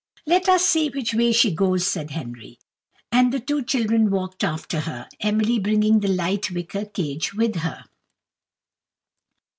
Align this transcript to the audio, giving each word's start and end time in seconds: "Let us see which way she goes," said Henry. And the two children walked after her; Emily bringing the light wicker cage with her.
"Let 0.25 0.49
us 0.49 0.65
see 0.65 0.89
which 0.89 1.13
way 1.13 1.31
she 1.31 1.53
goes," 1.53 1.85
said 1.85 2.09
Henry. 2.09 2.57
And 3.11 3.31
the 3.31 3.39
two 3.39 3.61
children 3.61 4.09
walked 4.09 4.43
after 4.43 4.79
her; 4.79 5.07
Emily 5.19 5.59
bringing 5.59 5.99
the 5.99 6.07
light 6.07 6.49
wicker 6.49 6.85
cage 6.85 7.35
with 7.35 7.57
her. 7.57 7.83